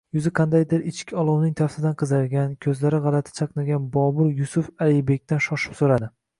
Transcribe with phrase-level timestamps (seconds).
[0.17, 6.15] Yuzi qandaydir ichki olovning taftidan qizargan, koʻzlari gʻalati chaqnagan Bobur Yusuf Alibekdan shoshib soʻradi.